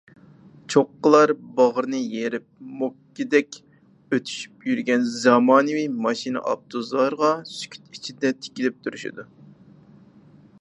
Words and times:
چوققىلار 0.73 1.33
باغرىنى 1.57 1.99
يېرىپ، 2.13 2.47
موكىدەك 2.79 3.59
ئۆتۈشۈپ 3.59 4.67
يۈرگەن 4.71 5.05
زامانىۋى 5.27 5.85
ماشىنا-ئاپتوبۇسلارغا 6.07 7.31
سۈكۈت 7.53 7.93
ئىچىدە 7.99 8.33
تىكىلىپ 8.41 8.83
تۇرۇشىدۇ. 8.89 9.29